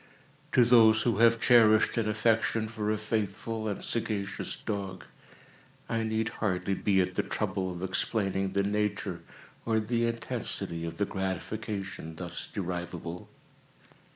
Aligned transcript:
To 0.53 0.65
those 0.65 1.03
who 1.03 1.19
have 1.19 1.39
cherished 1.39 1.95
an 1.95 2.09
affection 2.09 2.67
for 2.67 2.89
a 2.89 2.97
faithful 2.97 3.67
and 3.67 3.83
sagacious 3.83 4.55
dog, 4.55 5.05
I 5.87 6.01
need 6.01 6.29
hardly 6.29 6.73
be 6.73 6.99
at 7.01 7.13
the 7.13 7.21
trouble 7.21 7.71
of 7.71 7.83
explaining 7.83 8.53
the 8.53 8.63
nature 8.63 9.21
or 9.63 9.79
the 9.79 10.07
intensity 10.07 10.85
of 10.85 10.97
the 10.97 11.05
gratification 11.05 12.15
thus 12.15 12.47
derivable. 12.51 13.29